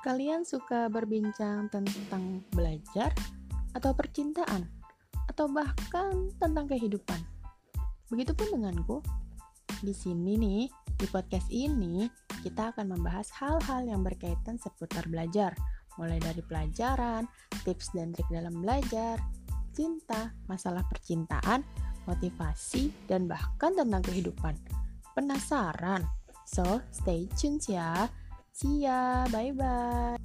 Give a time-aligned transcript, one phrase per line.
[0.00, 3.12] Kalian suka berbincang tentang belajar
[3.76, 4.64] atau percintaan
[5.28, 7.20] atau bahkan tentang kehidupan?
[8.08, 9.04] Begitupun denganku.
[9.84, 10.64] Di sini nih,
[10.96, 12.08] di podcast ini
[12.40, 15.52] kita akan membahas hal-hal yang berkaitan seputar belajar,
[16.00, 17.28] mulai dari pelajaran,
[17.68, 19.20] tips dan trik dalam belajar,
[19.76, 21.60] cinta, masalah percintaan,
[22.08, 24.56] motivasi, dan bahkan tentang kehidupan.
[25.12, 26.08] Penasaran?
[26.48, 28.08] So, stay tune ya.
[28.52, 30.16] See ya, bye bye.